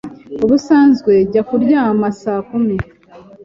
Ubusanzwe 0.43 1.11
njya 1.25 1.41
kuryama 1.49 2.07
saa 2.21 2.41
kumi. 2.49 2.75